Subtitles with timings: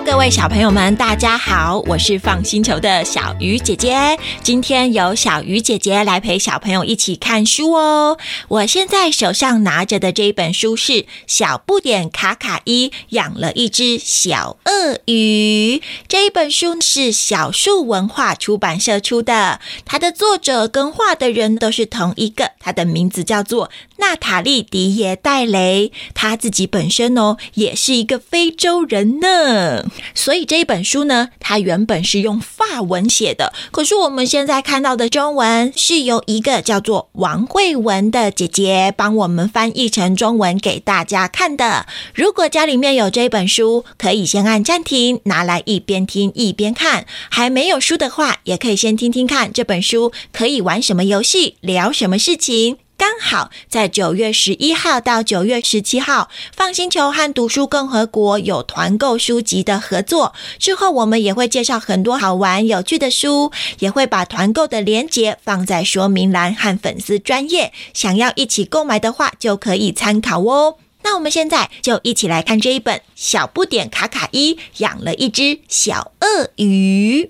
[0.00, 4.18] 各位小朋友们，大家好，我是放星球的小鱼姐姐。
[4.42, 8.18] 今天由小鱼姐姐来陪小朋友一起看书哦。
[8.48, 10.92] 我现在手上拿着的这一本书是
[11.28, 15.78] 《小不点卡卡伊养了一只小鳄鱼》。
[16.08, 25.92] 这一本书是小树文化出版社出的，它的作者跟画的人都是同一个，它的名字叫做娜塔莉·迪耶戴雷。
[26.14, 29.84] 她自己本身哦，也是一个非洲人呢。
[30.14, 41.86] 所以这一本书呢，它原本是用法文写的，可是我们现在看到的中文是由一个叫做王慧文的姐姐帮我们翻译成中文给大家看的。
[42.14, 52.83] 如果家里面有这本书，可以先按暂停，拿来一边听一边看；还没有书的话，也可以先听听看这本书可以玩什么游戏，聊什么事情。
[52.96, 60.32] 刚好在九月十一号到九月十七号，放星球和读书共和国有团购书籍的合作。
[60.58, 67.72] 之后我们也会介绍很多好玩有趣的书，也会把团购的链接放在说明栏和粉丝专页。
[67.92, 70.76] 想要一起购买的话，就可以参考哦。
[71.02, 77.24] 那我们现在就一起来看这一本《小不点卡卡伊养了一只小鳄鱼》。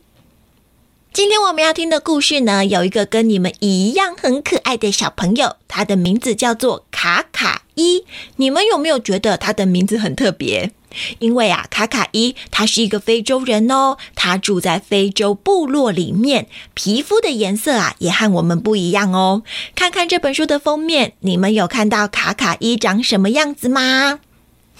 [1.14, 8.04] 今天我们要听的故事呢，有一个跟你们一样很可爱的小朋友，他的名字叫做卡卡伊。
[8.34, 10.72] 你们有没有觉得他的名字很特别？
[11.20, 19.44] 因为啊，卡卡伊他是一个非洲人哦，他住在非洲部落里面，皮肤的颜色啊也和我们不一样哦。
[19.76, 24.18] 看看这本书的封面，你们有看到卡卡伊长什么样子吗？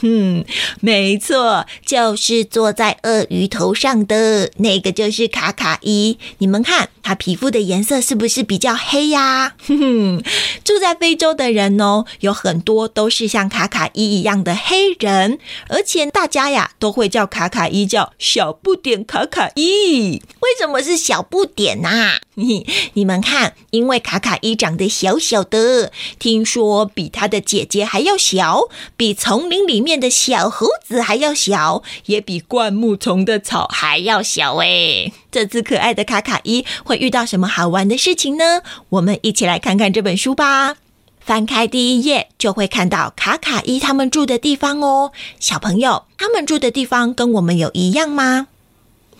[0.07, 0.45] 嗯，
[0.81, 6.19] 没错，就是坐在鳄鱼头上的那个，就是卡卡伊。
[6.39, 9.55] 你们看，它皮肤的颜色是不是比较黑呀？
[9.67, 9.79] 哼
[10.21, 10.23] 哼，
[10.63, 15.39] 住在非洲的人哦，有很多都是像卡卡伊一样的黑人，
[15.69, 20.23] 而且大家呀都会叫卡卡伊叫小不点卡卡伊。
[20.41, 22.19] 为什么是小不点呐？
[22.37, 35.13] 你你们看，因为卡卡伊长得小小的，听说比他的姐姐还要小，比丛林里面的小猴子还要小，也比灌木丛的草还要小哎。
[35.31, 38.63] 这次可爱的卡卡伊会遇到什么好玩的事情呢？
[38.89, 40.77] 我们一起来看看这本书吧。
[41.21, 45.13] 翻开第一页，就会看到卡卡伊他们住的地方哦。
[45.39, 48.49] 小朋友，他们住的地方跟我们有一样吗？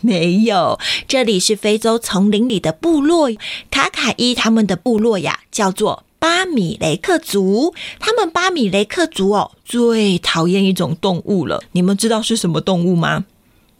[0.05, 0.79] 没有，
[1.09, 3.31] 这里是非洲丛林里的部落。
[3.71, 7.75] 卡卡伊他们的部落呀，叫做巴米雷克族。
[7.99, 11.65] 他们巴米雷克族哦，最讨厌一种动物了。
[11.73, 13.25] 你们知道是什么动物吗？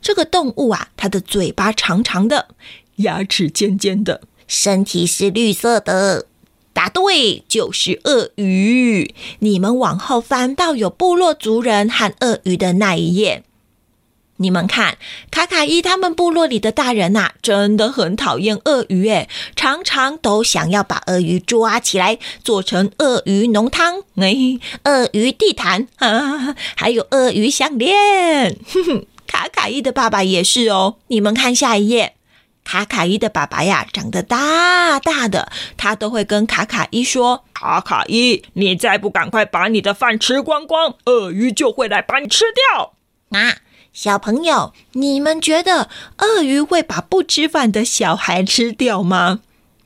[0.01, 2.49] 这个动物啊，它的嘴巴长长的，
[2.97, 6.25] 牙齿尖尖的，身体是绿色的。
[6.73, 9.15] 答对，就是鳄鱼。
[9.41, 13.45] 你们往后翻到有部落族人和鳄鱼的那一页。
[14.39, 14.99] 你们看，
[15.31, 24.35] 卡卡伊他们部落里的大人呐，真的很讨厌鳄鱼，诶，常常都想要把鳄鱼抓起来做成鳄鱼浓汤，哎，
[24.85, 28.57] 鳄鱼地毯啊，还有鳄鱼项链。
[28.67, 30.97] 哼哼，卡卡伊的爸爸也是哦。
[31.07, 32.15] 你们看下一页，
[32.65, 42.95] 卡卡伊的爸爸呀，长得大大的，他都会跟卡卡伊说：“卡卡伊，你再不赶快把你的饭吃光光，鳄鱼就会来把你吃掉。”
[43.39, 43.59] 啊。
[43.95, 45.89] 小朋友，你们觉得
[46.19, 49.39] 鳄鱼会把不吃饭的小孩吃掉吗？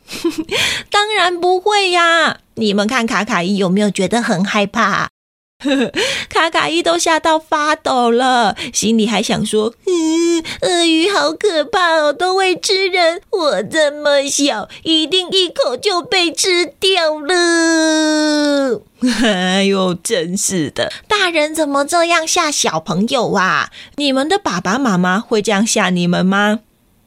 [0.91, 2.39] 当然不会呀！
[2.55, 5.11] 你们看卡卡伊有没有觉得很害怕？
[6.31, 13.21] 卡卡伊都吓到发抖了，心里还想说：“嗯，鳄鱼好可怕哦，都会吃人。
[13.31, 18.83] 我这么小，一定一口就被吃掉了。”
[19.21, 20.93] 哎呦，真是的！
[21.09, 23.71] 大人怎么这样吓小朋友啊？
[23.97, 26.61] 你们的爸爸妈妈会这样吓你们吗？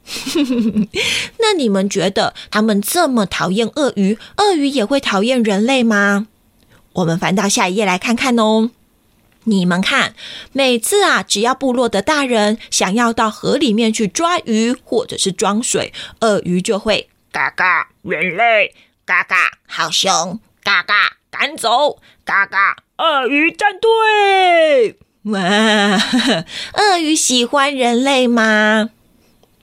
[1.40, 6.26] 那你们觉得他们这么讨厌鳄鱼，鳄鱼也会讨厌人类吗？
[6.94, 8.70] 我们翻到下一页来看看哦。
[9.44, 10.14] 你们看，
[10.52, 18.72] 每次啊，只要部落的大人想要到河里面去抓鱼或者是装水，鳄鱼就会嘎嘎，人类
[19.04, 24.98] 嘎嘎，好凶，嘎嘎，赶走，嘎嘎，鳄鱼战队。
[25.22, 25.40] 哇，
[26.78, 28.90] 鳄鱼喜欢人类吗？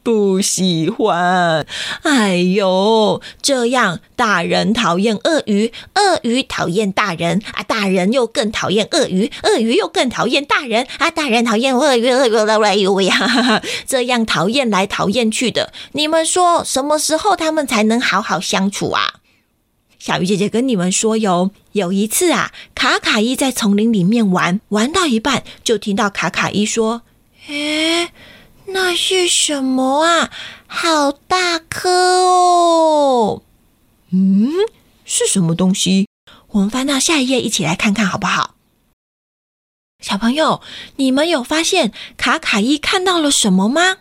[0.09, 1.67] 不喜欢，
[2.01, 19.13] 哎呦，这样大人讨厌鳄鱼，鳄鱼讨厌大人啊，大人又更讨厌鳄鱼，鳄鱼又更讨厌大人啊，大人讨厌鳄鱼，鳄鱼哎呦呀，这样讨厌来讨厌去的，你们说什么时候他们才能好好相处啊？
[19.99, 27.03] 小鱼姐姐跟你们说哟，有一次啊，卡卡伊在丛林里面玩，玩到一半就听到卡卡伊说。
[27.47, 28.09] 诶，
[28.71, 30.29] 那是什么啊？
[30.67, 33.41] 好大颗哦！
[34.11, 34.51] 嗯，
[35.05, 36.07] 是什么东西？
[36.49, 38.55] 我们翻到下一页，一起来看看好不好？
[40.03, 40.61] 小朋友，
[40.95, 43.97] 你们有发现卡卡伊看到了什么吗？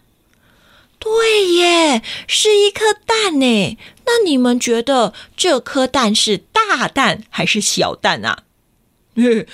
[0.98, 3.78] 对耶，是一颗蛋呢。
[4.04, 8.44] 那你们觉得这颗蛋是大蛋还是小蛋啊？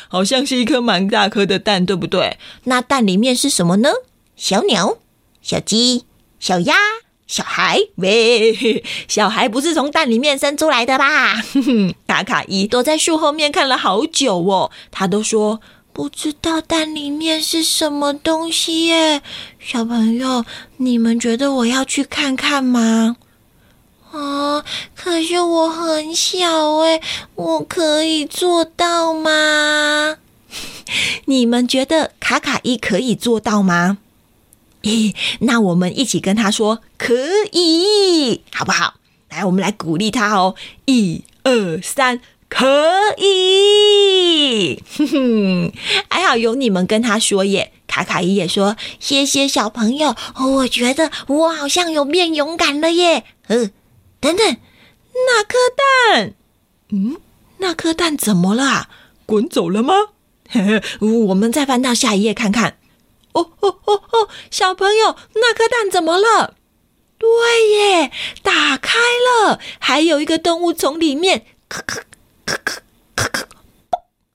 [0.09, 2.39] 好像是一颗蛮大颗的蛋，对不对？
[2.65, 3.91] 那蛋里面是什么呢？
[4.37, 4.99] 小鸟、
[5.45, 6.05] 小鸡、
[6.41, 6.75] 小鸭、
[7.27, 7.79] 小孩。
[7.97, 11.35] 喂，小孩不是从蛋里面生出来的吧？
[12.09, 15.61] 卡卡伊躲在树后面看了好久哦，他都说
[15.93, 19.21] 不知道蛋里面是什么东西耶。
[19.61, 20.47] 小朋友，
[20.79, 23.17] 你们觉得我要去看看吗？
[24.13, 24.65] 啊！
[24.95, 27.01] 可是我很小哎，
[27.35, 30.17] 我可以做到吗？
[31.27, 33.99] 你们觉得卡卡伊可以做到吗？
[34.85, 37.15] 咦， 那我们一起跟他说可
[37.53, 38.95] 以，好不好？
[39.31, 40.55] 来，我们来鼓励他哦！
[40.87, 42.65] 一二三，可
[43.19, 44.81] 以！
[44.97, 45.73] 哼哼，
[46.09, 47.73] 还好有你们跟他说耶。
[47.87, 53.25] 卡卡伊也说谢谢小朋友，我觉得我好像有变勇敢了耶。
[53.49, 53.73] 嗯。
[54.21, 54.57] 等等，
[55.13, 55.57] 那颗
[56.13, 56.35] 蛋，
[56.91, 57.17] 嗯，
[57.59, 58.89] 那颗蛋怎么了？
[59.27, 59.95] 滚走了吗？
[61.29, 62.79] 我们再翻到下一页看看。
[63.35, 66.57] 哦哦哦哦，小朋友，那颗蛋怎么了？
[67.19, 67.29] 对
[67.71, 68.11] 耶，
[68.43, 72.03] 打开了，还有一个动物从里面咳咳
[72.47, 72.77] 咳咳
[73.17, 73.45] 咳咳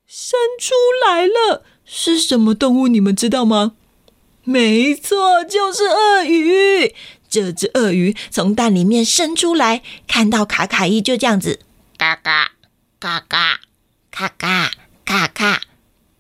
[0.07, 0.73] 生出
[1.05, 1.63] 来了。
[1.85, 2.87] 是什么动物？
[2.87, 3.73] 你们知道吗？
[4.43, 6.95] 没错，就是鳄鱼。
[7.29, 11.59] 这只鳄鱼从蛋里面伸出来，看到卡卡伊就这样子，
[11.95, 12.53] 嘎嘎
[12.99, 13.59] 嘎嘎
[14.09, 14.71] 嘎嘎
[15.05, 15.61] 嘎嘎，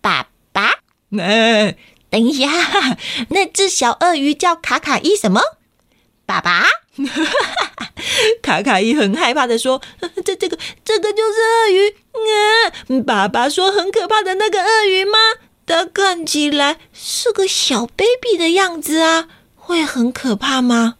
[0.01, 0.79] 爸爸。
[1.17, 1.75] 哎，
[2.09, 2.47] 等一下，
[3.29, 5.41] 那只小鳄鱼叫卡卡伊什么？
[6.25, 6.65] 爸爸。
[8.41, 9.81] 卡卡伊很害怕的说
[10.25, 11.95] ：“这这个这个就是鳄鱼。”
[12.89, 15.17] 嗯，爸爸说很可怕的那个鳄鱼吗？
[15.65, 20.95] 它看起来是个小 baby 的样子啊，会很可怕吗？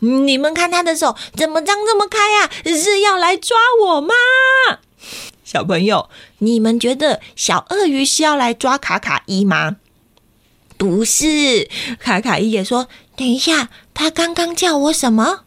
[0.00, 2.50] 你们看他的手怎么张这么开呀？
[2.64, 3.56] 是要来抓
[3.86, 4.14] 我吗？
[5.50, 6.10] 小朋友，
[6.40, 9.76] 你们觉得小鳄鱼是要来抓卡卡伊吗？
[10.76, 12.86] 不是，卡卡伊也说
[13.16, 15.44] ：“等一下，他刚刚叫我什么？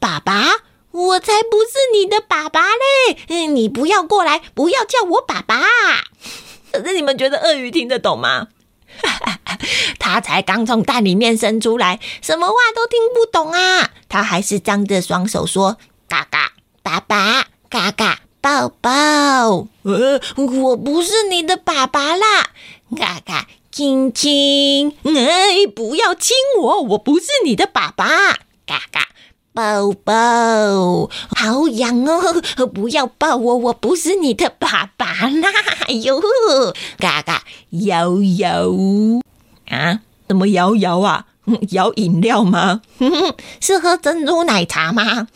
[0.00, 0.64] 爸爸？
[0.90, 3.16] 我才不是你的爸爸嘞！
[3.28, 5.62] 嗯，你不要过来，不要叫我爸爸。
[6.72, 8.48] 可是你们觉得鳄鱼听得懂吗？”
[10.00, 13.92] 他才刚从蛋里面生出来，什么话都听不懂啊！
[14.08, 15.76] 他还是张着双手说
[16.08, 22.50] ：“嘎嘎，爸爸，嘎嘎，抱抱。”呃，我不是你的爸爸啦！
[22.96, 28.06] 嘎嘎，亲亲，哎，不要亲我，我不是你的爸爸！
[28.64, 29.08] 嘎嘎，
[29.52, 32.40] 抱抱，好痒哦！
[32.72, 35.50] 不要抱我，我不是你的爸爸啦！
[35.88, 36.22] 哎呦，
[36.98, 38.70] 嘎嘎，摇摇。
[39.68, 41.26] 啊，怎么摇摇啊？
[41.70, 42.82] 摇饮料吗？
[43.60, 45.26] 是喝珍珠奶茶吗？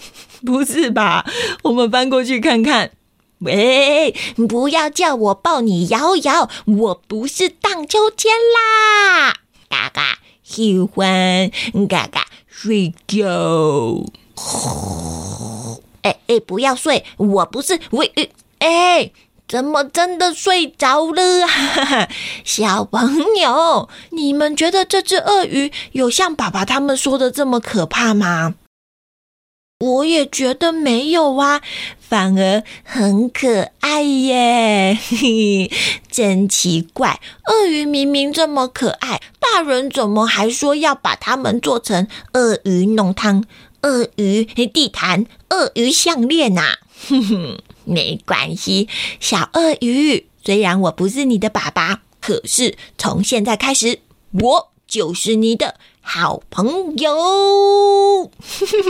[0.46, 1.26] 不是吧？
[1.64, 2.92] 我们翻过去看看。
[3.40, 4.14] 喂，
[4.48, 9.34] 不要叫我抱你摇摇，我不是荡秋千啦！
[9.68, 11.50] 嘎嘎，喜欢
[11.88, 14.04] 嘎嘎睡觉。
[16.02, 18.12] 哎哎，不要睡，我不是喂
[18.58, 19.10] 哎。
[19.48, 22.08] 怎么真的睡着了啊？
[22.46, 28.54] 小朋友，你们觉得这只鳄鱼有像爸爸他们说的这么可怕吗？
[29.80, 31.62] 我也觉得没有啊，
[31.98, 34.98] 反而很可爱耶！
[35.08, 35.70] 嘿
[36.10, 43.42] 真奇怪，鳄鱼明明这么可爱，大人怎么还说要把它们做成鳄鱼浓汤、
[43.80, 46.76] 鳄鱼地毯、鳄鱼项链呐？
[47.08, 47.58] 哼哼。
[47.84, 48.86] 没关系，
[49.18, 50.26] 小鳄鱼。
[50.44, 54.00] 虽然我不是你的爸爸，可是从现在开始，
[54.32, 58.30] 我就是你的好朋友。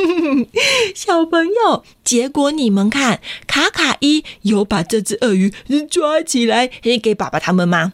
[0.96, 5.52] 小朋友，结果你们看，卡卡伊有把这只鳄鱼
[5.90, 6.68] 抓起来
[7.02, 7.92] 给爸爸他们吗？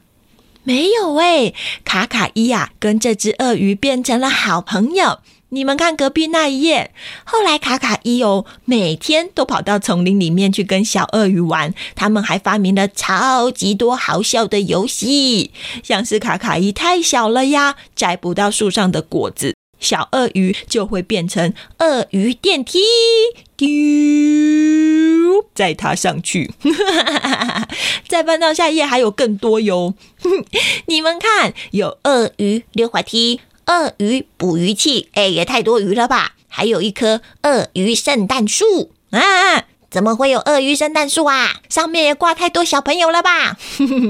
[0.63, 1.53] 没有哎，
[1.85, 5.19] 卡卡伊呀，跟这只鳄鱼变成了好朋友。
[5.51, 6.91] 你们看隔壁那一页，
[7.25, 11.73] 后来卡卡伊哦，每天都跑到丛林里面去跟小鳄鱼玩。
[11.95, 15.53] 他们还发明了超级多好笑的游戏，
[15.85, 22.81] 像是卡卡伊太小了呀，摘不到树上的果子，小鳄鱼就会变成鳄鱼电梯，
[23.57, 23.67] 丢。
[25.55, 26.53] 再爬上去。
[28.09, 29.95] 再翻到下一页，还有更多哟。
[30.87, 36.35] 你们看，有鳄鱼溜滑梯、鳄鱼捕鱼器，哎，也太多鱼了吧？
[36.49, 39.67] 还有一棵鳄鱼圣诞树啊！
[39.89, 41.61] 怎么会有鳄鱼圣诞树啊？
[41.69, 43.57] 上面也挂太多小朋友了吧？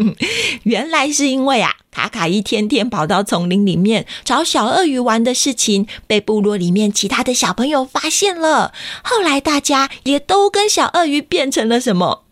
[0.65, 8.73] 原来是因为啊，卡卡一天天跑到丛林里面找小鳄鱼玩的事情，被部落里面其他的小朋友发现了。
[9.03, 12.25] 后来大家也都跟小鳄鱼变成了什么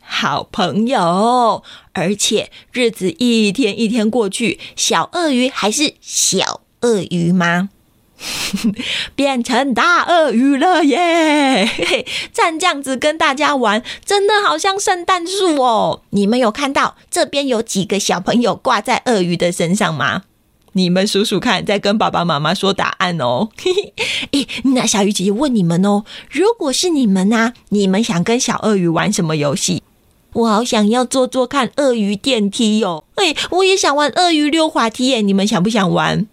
[0.00, 1.62] 好朋友？
[1.92, 7.70] 而且日子一天一天过去，小鳄鱼还是小鳄鱼吗？
[9.14, 12.04] 变成大鳄鱼了耶！
[12.32, 16.02] 站这样子跟大家玩，真的好像圣诞树哦。
[16.10, 20.24] 你们有看到这边有几个小朋友挂在鳄鱼的身上吗？
[20.72, 23.50] 你们数数看，再跟爸爸妈妈说答案哦。
[24.32, 27.52] 诶，那小鱼姐姐问你们哦，如果是你们呢？
[27.68, 29.82] 你们想跟小鳄鱼玩什么游戏？
[30.34, 33.04] 我好想要坐坐看鳄鱼电梯哦！
[33.16, 35.20] 哎，我也想玩鳄鱼溜滑梯耶！
[35.22, 36.26] 你们想不想玩？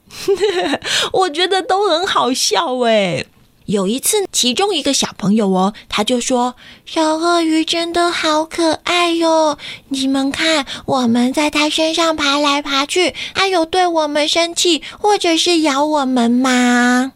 [1.13, 3.25] 我觉得都很好笑哎。
[3.65, 6.53] 有一次，其中一个小朋友哦，他就说
[6.85, 9.57] ：“小鳄鱼真的好可爱哟！
[9.89, 17.13] 你们看，我们在它身上爬来爬去，它有对我们生气或者是咬我们吗？”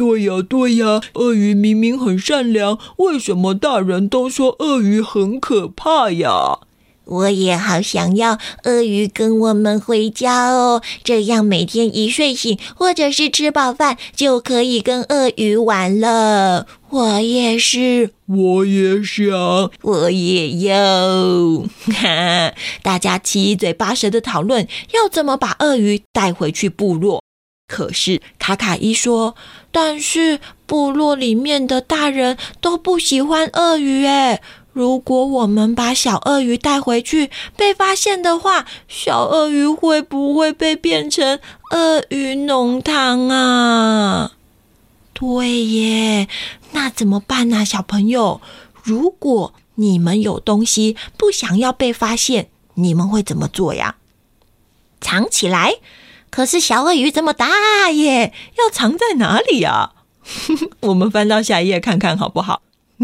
[0.00, 6.60] 对呀，对呀，鳄鱼明明很善良，为什么大人都说鳄鱼很可怕呀？
[7.04, 16.66] 我也好想要鳄鱼跟我们回家哦，这样每天一睡醒或者是吃饱饭就可以跟鳄鱼玩了。
[16.88, 21.64] 我也是，我也想，我也要。
[21.92, 27.22] 哈， 大家七嘴八舌的讨论要怎么把鳄鱼带回去部落。
[27.70, 29.36] 可是卡卡一说，
[29.70, 34.42] 但是部落里面的大人都不喜欢鳄鱼诶。
[34.72, 41.38] 如果我们把小鳄鱼带回去被发现的话，小鳄鱼会不会被变成
[41.70, 44.32] 鳄鱼浓汤啊？
[45.12, 46.28] 对耶，
[46.72, 48.40] 那怎么办呢，小朋友？
[48.82, 53.94] 如果你们有东西不想要被发现，你们会怎么做呀？
[55.00, 55.74] 藏起来。
[56.30, 59.92] 可是小鳄鱼这么大耶，要藏在哪里呀？
[60.80, 62.62] 我们翻到下一页看看好不好？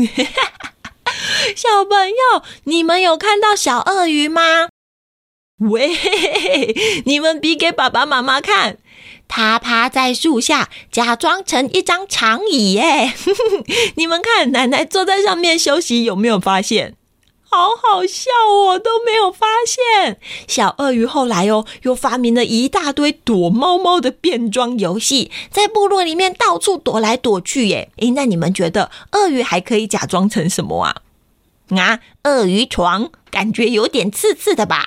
[1.57, 4.69] 小朋友，你们有看到小鳄鱼吗？
[5.59, 5.91] 喂，
[7.07, 8.77] 你们比给爸爸妈妈看，
[9.27, 13.15] 它趴在树下，假装成一张长椅耶。
[13.97, 16.95] 你们看，奶奶坐在上面休息，有没有发现？
[17.49, 20.19] 好好笑哦，都没有发现。
[20.47, 27.91] 小鳄鱼后来哦，又发明了一大堆躲猫猫的变装游戏，在部落里面到处躲来躲去耶。
[27.97, 30.97] 诶，那你们觉得鳄鱼还可以假装成什么啊？
[31.71, 34.87] 啊，鳄鱼床感觉有点刺刺的吧？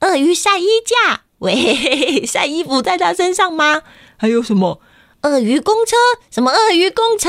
[0.00, 3.82] 鳄鱼晒衣架，喂， 晒衣服在它身上吗？
[4.16, 4.80] 还有什么？
[5.22, 5.96] 鳄鱼公车？
[6.30, 7.28] 什么鳄鱼公车？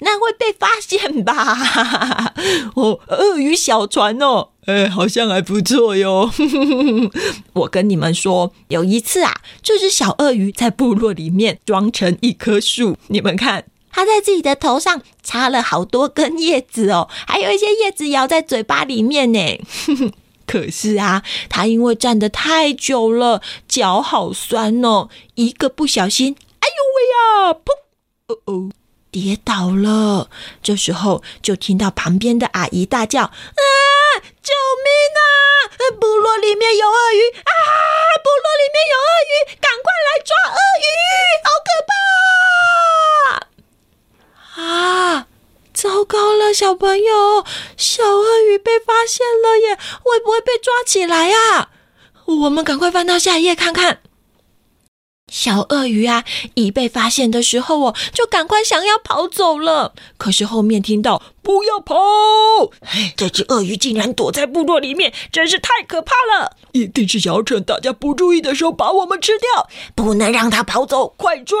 [0.00, 2.34] 那会被发现吧？
[2.74, 6.30] 哦，鳄鱼小船哦，哎，好像还不错哟。
[7.54, 19.60] 我跟你们说，有一次啊，就是小鳄鱼在部落里面装成一棵树，你们看，它在自己的头上插了好多根叶子哦，还有一些叶子咬在嘴巴里面呢。
[20.44, 26.34] 可是啊，它因为站得太久了，脚好酸哦，一个不小心。
[26.68, 27.54] 哎呦喂呀！
[27.64, 27.72] 噗！
[28.26, 28.70] 哦哦，
[29.10, 30.28] 跌倒了。
[30.62, 33.32] 这时候就听到旁边的阿姨大叫：“啊！
[34.42, 34.52] 救
[34.84, 35.96] 命啊！
[35.98, 37.50] 部落里面有鳄鱼啊！
[38.22, 40.86] 部落里面有鳄鱼，赶快来抓鳄鱼！
[41.42, 41.68] 好可
[44.54, 44.62] 怕！
[44.62, 45.26] 啊！
[45.72, 47.46] 糟糕了，小朋友，
[47.78, 49.78] 小鳄鱼被发现了耶！
[50.02, 51.70] 会不会被抓起来啊？
[52.26, 54.02] 我们赶快翻到下一页看看。”
[55.28, 59.92] 小鳄鱼啊，一被发现的时候哦，就赶快想要跑走了。
[60.16, 61.94] 可是后面听到“不要跑”，
[63.16, 66.56] 这只鳄鱼竟然躲在部落里面，真是太可怕了！
[66.72, 71.56] 一定是想要趁大家不注意的时候把我们吃掉，不能让它跑走，快追！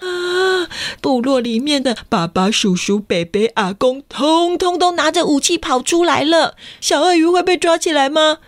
[0.00, 0.68] 啊！
[1.00, 6.56] 部落里面的爸爸、叔叔、伯伯、阿公，通通都拿着武器跑出来了。
[6.80, 8.38] 小鳄鱼会被抓起来吗？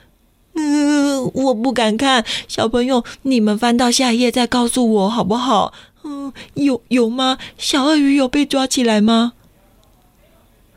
[0.56, 2.24] 嗯，我不敢看。
[2.46, 5.72] 小朋友，你们翻到下一页再告诉我好不好？
[6.04, 7.38] 嗯，有有吗？
[7.58, 9.32] 小鳄鱼有被抓起来吗？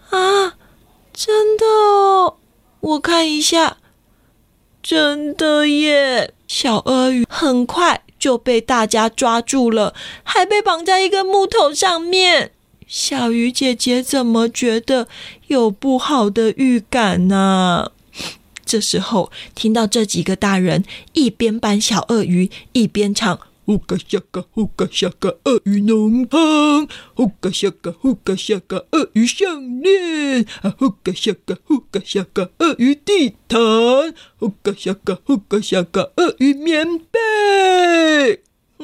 [0.10, 0.56] 啊，
[1.14, 2.36] 真的哦！
[2.80, 3.78] 我看一下，
[4.82, 6.34] 真的耶！
[6.48, 9.94] 小鳄鱼很快就被大家抓住了，
[10.24, 12.54] 还被绑在一个木头上面。
[12.88, 15.10] 小鱼姐姐怎么觉得
[15.48, 17.92] 有不好的预感呢？
[18.68, 20.84] 这时候，听到这几个大人
[21.14, 38.44] 一边搬小鳄鱼，一边唱“呼嘎下嘎呼嘎下嘎鳄鱼浓汤，呼嘎下嘎呼嘎下嘎鳄鱼项链，啊呼嘎下嘎呼嘎下嘎鳄鱼地毯，呼嘎下嘎呼嘎下嘎鳄鱼棉被。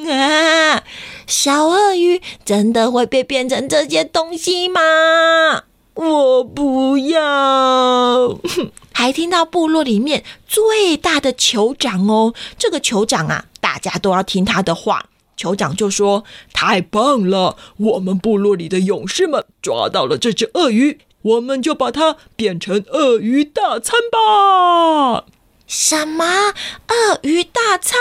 [0.09, 0.83] 啊，
[1.27, 5.65] 小鳄鱼真的会被变成这些东西吗？
[5.95, 8.39] 我不要。
[8.93, 15.07] 还听到部落里面最大的酋长哦，这个酋长啊，大家都要听他的话。
[15.35, 16.23] 酋长就说
[16.53, 25.25] ：“太棒了，我们部落里的勇士们抓到了这只鳄鱼，我们就把它变成鳄鱼大餐吧。”
[25.67, 26.53] 什么
[26.87, 27.97] 鳄鱼大餐？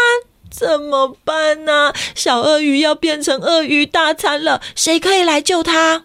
[0.50, 1.94] 怎么办呢？
[2.14, 6.04] 小鳄鱼要变成鳄鱼大餐了，谁可以来救它？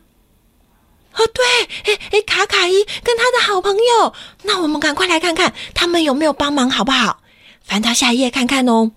[1.18, 1.46] 哦，对，
[1.94, 7.22] 哎哎，卡卡伊跟他的好朋友，那我们赶快来看看他们有没有帮忙，好不好？
[7.64, 8.92] 翻到下一页看看哦。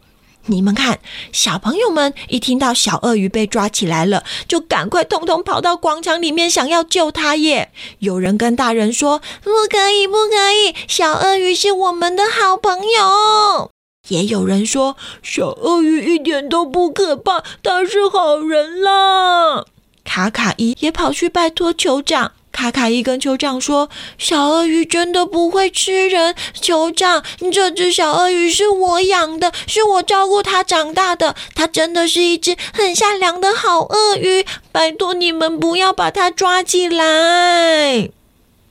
[0.46, 1.00] 你们看，
[1.32, 7.70] 小朋友们一听到小鳄鱼被抓起来了，就赶快通通跑到广场里面，想要救他耶。
[7.98, 13.70] 有人跟大人说：“不可以，不可以，小鳄鱼是我们的好朋友。”
[14.08, 19.66] 也有人说：“小鳄鱼一点都不可怕，他是好人啦。”
[20.12, 22.32] 卡卡伊也跑去拜托酋长。
[22.50, 23.88] 卡卡伊跟酋长说
[24.18, 34.44] ：“小鳄鱼真的不会吃人，酋长，这只小鳄鱼是我养的，是我照顾它长大的，它真的是一只很善良的好鳄鱼。
[34.72, 38.10] 拜托你们不要把它抓起来。”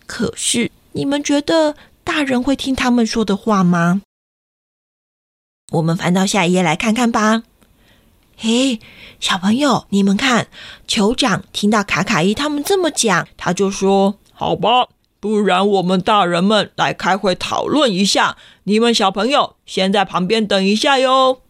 [0.05, 4.01] 可是，你们觉得大人会听他们说的话吗？
[5.71, 7.43] 我们翻到下一页来看看吧。
[8.41, 8.79] 嘿，
[9.19, 10.47] 小朋友，你们看，
[10.87, 14.87] 酋长听到卡卡伊他们这么讲，他就说：“好吧，
[15.19, 18.37] 不然我们大人们来开会讨论一下。
[18.63, 21.41] 你们小朋友先在旁边等一下哟。”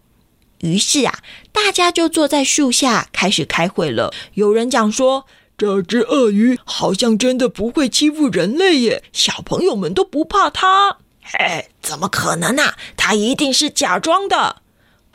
[0.61, 1.19] 于是啊，
[1.51, 4.11] 大家就坐在树下开始开会了。
[4.33, 12.73] 有人讲说：“这只鳄鱼好像真的不会欺负人类耶，小朋友们都不怕它。”嘿，怎么可能呢？
[12.97, 14.63] 它一定是假装的。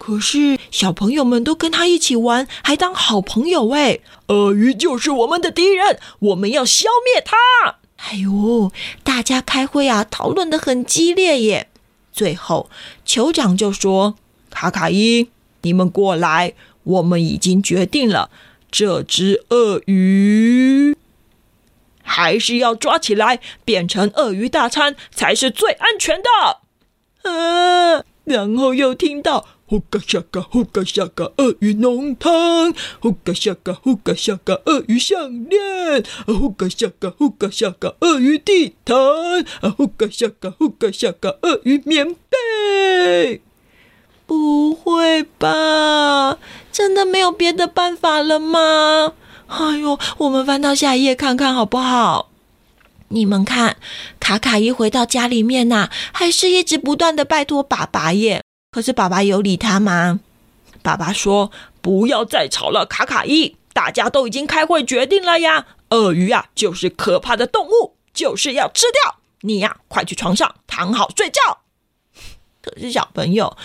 [0.07, 4.01] 可是小朋友们都跟他一起玩，还当好朋友哎！
[4.27, 7.77] 鳄鱼就是我们的敌人，我们要消灭它！
[7.97, 8.71] 哎呦，
[9.03, 11.71] 大家开会啊，讨论的很激烈耶。
[12.13, 12.69] 最后
[13.07, 14.17] 酋长就说
[14.53, 15.31] ：“卡卡伊，
[15.63, 18.29] 你们过来，我们已经决定了，
[18.71, 20.95] 这只鳄鱼
[22.03, 26.59] 还是要抓起来，变成鳄鱼大餐才是最安全的。”
[27.25, 29.47] 嗯，然后又听到。
[29.67, 38.95] 呼嘎下嘎，呼嘎下嘎，鳄鱼浓汤；呼嘎下嘎，呼嘎下嘎，鳄鱼项链；呼嘎下嘎，呼嘎下嘎，鳄鱼地毯；
[39.63, 43.41] 啊呼嘎下嘎，呼嘎下嘎，鳄鱼棉被。
[44.27, 46.39] 不会吧？
[46.71, 49.15] 真的没有别的办法了吗？
[49.47, 52.31] 哎呦，我们翻到下一页看看好不好？
[53.09, 53.77] 你们看，
[54.21, 58.44] 卡卡一回到家里面呐，还是一直不断的拜托爸爸耶。
[58.75, 60.19] 可是爸爸有理他吗？
[60.83, 65.67] 爸爸说：“不要再吵了，卡卡伊，大家都已经开会决定了呀。
[65.91, 69.77] 鳄鱼啊，就是可怕的动物，就是要吃掉你呀！
[69.87, 71.59] 快去床上躺好睡觉。”
[72.61, 73.57] 可是小朋友，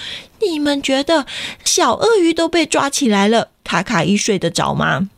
[0.41, 1.25] 你们觉得
[1.65, 5.09] 小鳄鱼都被抓起来了，卡卡伊睡得着吗？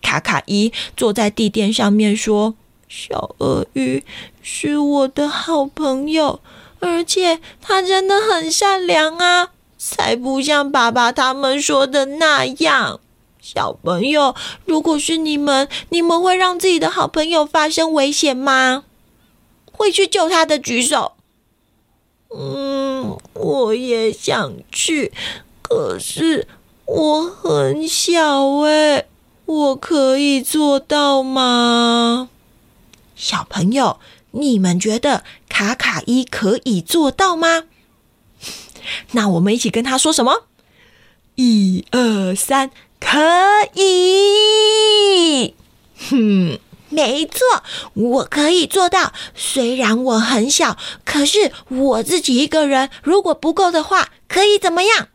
[0.00, 2.54] 卡卡伊坐在地垫上面说
[2.88, 4.04] ：“小鳄鱼
[4.40, 6.38] 是我的好朋友。”
[6.82, 12.98] 而且他真的很善良啊，才不像爸爸他们说的那样。
[13.40, 18.84] 小朋友，如果是你们，你们会让自己的好朋友发生危险吗？
[19.70, 21.12] 会去救他的举手。
[22.34, 25.12] 嗯，我也想去，
[25.62, 26.48] 可是
[26.84, 29.06] 我很小哎，
[29.44, 32.28] 我可以做到吗？
[33.14, 33.98] 小朋友。
[34.32, 37.64] 你们觉得卡卡伊可以做到吗？
[39.12, 40.46] 那我们一起跟他说什么？
[41.36, 43.18] 一二三，可
[43.74, 45.54] 以！
[46.10, 46.58] 哼，
[46.90, 47.62] 没错，
[47.94, 49.12] 我可以做到。
[49.34, 55.08] 虽然我很小，可是我自己一个人如果不够的话，可以怎么样？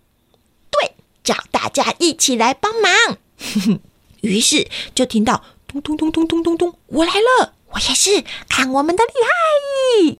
[0.72, 3.18] 对，找大家一起来帮忙。
[4.22, 7.54] 于是就听到咚咚咚咚咚咚咚，我来了。
[7.72, 10.18] 我也是，看我们的厉害！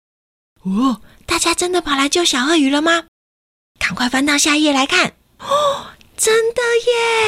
[0.70, 3.06] 哦，大家真的跑来救小鳄鱼了吗？
[3.80, 5.14] 赶快翻到下一页来看。
[5.40, 6.62] 哦，真的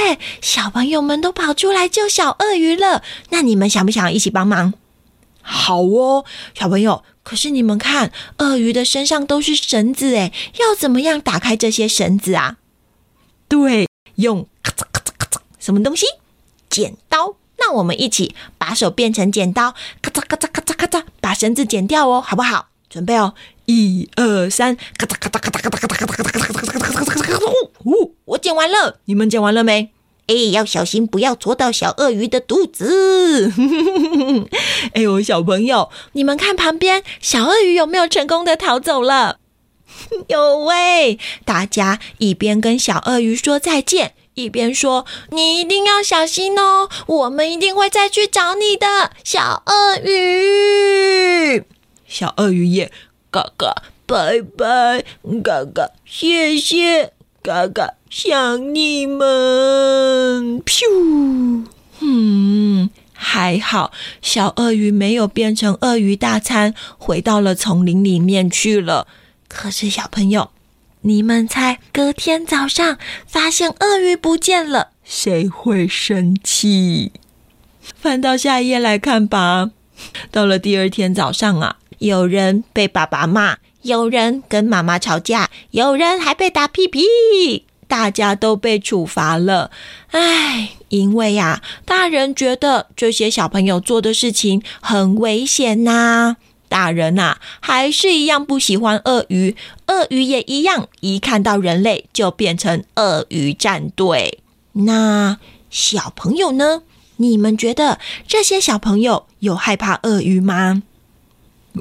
[0.09, 0.19] 耶！
[0.41, 3.03] 小朋友们都跑出来救小鳄鱼了。
[3.29, 4.73] 那你们想不想一起帮忙？
[5.41, 7.03] 好哦，小朋友。
[7.23, 12.57] 可是你们看，鳄鱼的身上都是绳子，哎，要怎么样打开这些绳子啊？
[13.47, 16.07] 对，用咔嚓咔嚓咔嚓，什么东西？
[16.69, 17.35] 剪刀。
[17.59, 22.67] 那我们一起把手变成剪刀，咔嚓咔嚓咔嚓咔嚓，把绳子剪掉哦，好不好？
[22.89, 23.33] 准备哦，
[23.65, 27.51] 一二三，咔嚓咔嚓咔嚓咔嚓咔嚓咔嚓咔嚓咔嚓咔嚓咔嚓咔嚓咔嚓咔嚓，
[27.85, 28.15] 呜！
[28.25, 29.91] 我剪完了，你们剪完了没？
[30.27, 33.51] 哎，要小心，不要戳到小鳄鱼的肚子。
[34.93, 39.37] 哎呦，小朋友，你们看旁边，小鳄鱼有没有成功的逃走了？
[40.27, 41.17] 有喂！
[41.45, 51.63] 大家一边跟小鳄鱼说再见，一边说：“你一定要小心哦，我们一定会再去找你的，小鳄鱼。”
[52.07, 52.91] 小鳄鱼也
[53.29, 55.03] 嘎嘎拜拜，
[55.43, 57.93] 嘎嘎谢谢，嘎嘎。
[58.09, 61.65] 想你们，噗！
[61.99, 69.05] 嗯，还好，小鳄鱼没有变成鳄鱼大餐，回到了丛林里面去了。
[69.47, 70.49] 可是小朋友，
[71.01, 77.13] 你们猜，隔天早上发现鳄鱼不见了，谁会生气？
[77.95, 79.71] 翻到下一页来看吧。
[80.29, 87.65] 到了第二天早上啊，有人被爸爸骂，有人跟妈妈吵架，有人还被打屁屁。
[87.87, 89.71] 大家都被处罚了，
[90.11, 96.35] 唉，因为呀，大人觉得这些小朋友做的事情很危险呐。
[96.69, 104.39] 大人呐，还是一样不喜欢鳄鱼，鳄鱼也一样，一看到人类就变成鳄鱼战队。
[104.71, 105.37] 那
[105.69, 106.83] 小朋友呢？
[107.17, 110.83] 你们觉得这些小朋友有害怕鳄鱼吗？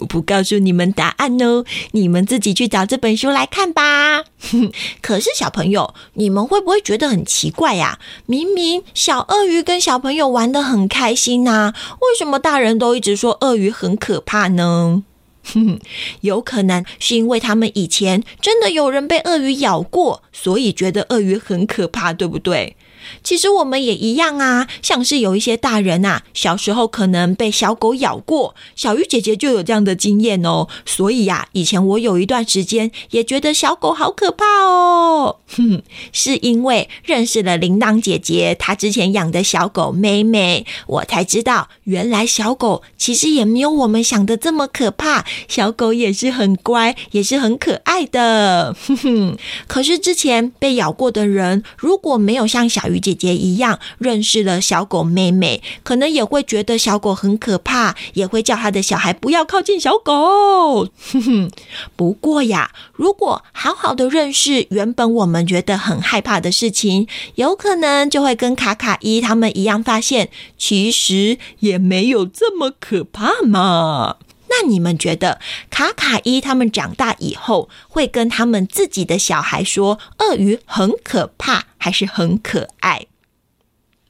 [0.00, 4.24] 我不告诉你们答案哦，你们自己去找这本书来看吧。
[5.02, 7.98] 可是小朋友，你们会不会觉得很奇怪呀？
[8.26, 15.02] 明明小鳄鱼跟小朋友玩的很开心呐，为什么大人都一直说鳄鱼很可怕呢？
[15.52, 15.78] 哼
[16.20, 22.76] 有可能是因为他们以前真的有人被鳄鱼咬过，所以觉得鳄鱼很可怕，对不对？
[23.22, 30.68] 其实我们也一样啊，像是有一些大人啊，小时候可能被小狗咬过，小鱼姐姐就有这样的经验哦。
[30.84, 35.37] 所以呀，以前我有一段时间也觉得小狗好可怕哦。
[35.56, 35.82] 哼，
[36.12, 48.74] 是因为认识了铃铛姐姐，她之前养的小狗妹妹，我才知道原来小狗其实也没有我们想的这么可怕，小狗也是很乖，也是很可爱的。
[48.87, 52.98] 哼哼，可是之前被咬过的人，如果没有像小鱼。
[53.01, 60.88] 姐姐一样认识了小狗妹妹，可能也会觉得小狗很可怕，也会叫他的小孩不要靠近小狗。
[61.96, 74.16] 不过呀，如果好好的认识原本我们觉得很害怕的事情，有可能就会跟卡卡伊他们一样，发现其实也没有这么可怕嘛。
[74.60, 75.38] 那你们觉得
[75.70, 83.06] 卡卡伊他们长大以后会跟他们自己的小孩说鳄鱼很可怕，还是很可爱？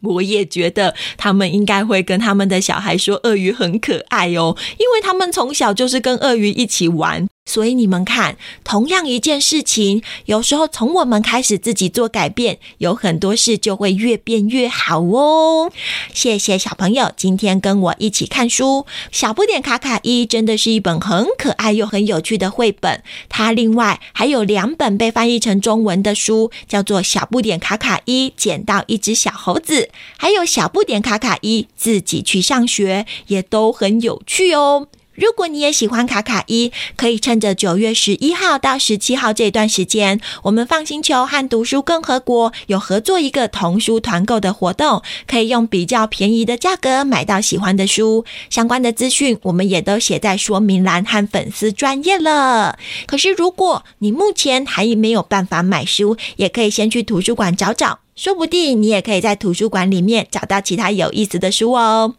[0.01, 7.29] 我也觉得他们应该会跟他们的小孩说鳄鱼很可爱哦，因为他们从小就是跟鳄鱼一起玩。
[7.49, 15.73] 所以你们看，同样一件事情，有时候从我们开始自己做改变，有很多事就会越变越好哦。
[16.13, 23.03] 谢谢小朋友今天跟我一起看书，《小不点卡卡一》真的是一本很可爱又很有趣的绘本。
[23.31, 29.83] 它另外还有两本被翻译成中文的书，叫做《小不点卡卡一捡到一只小猴子》，
[30.19, 34.89] 还有《小不点卡卡一自己去上学》，也都很有趣哦。
[35.19, 48.25] 如果你也喜欢卡卡伊，可以趁着九月十一号到十七号这段时间，我们放星球和读书共和国有合作一个童书团购的活动，可以用比较便宜的价格买到喜欢的书。
[48.49, 52.79] 相关的资讯我们也都写在说明栏和粉丝专页了。
[53.09, 62.15] 可是如果你目前还没有办法买书，也可以先去图书馆找找，说不定你也可以在图书馆里面找到其他有意思的书哦。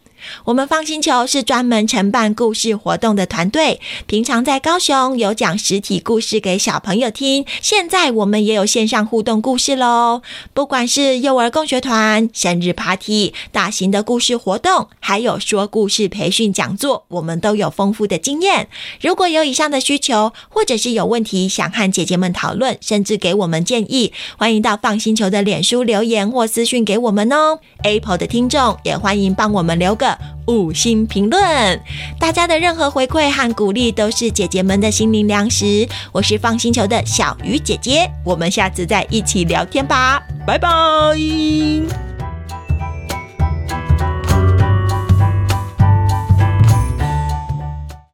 [0.46, 10.22] 我们放星球是专门承办故事活动的团队，平常在高雄有讲实体故事给小朋友听，现在我们也有线上互动故事喽。
[10.54, 18.70] 不管是幼儿共学团、生日 party、大型的故事活动，还有说故事培训讲座，我们都有丰富的经验。
[19.02, 27.60] 如果有以上的需求，或者是有问题想和姐姐们讨论，甚至给我们建议，欢迎到放星球的脸书留言或私讯给我们哦。
[27.84, 30.09] Apple 的听众也欢迎帮我们留个。
[30.48, 31.80] 五星评论。
[32.20, 35.88] 大家的任何回馈和鼓励都是姐姐们的心灵粮食。
[36.12, 40.70] 我是放星球的小鱼姐姐，我们下次再一起聊天吧，拜拜。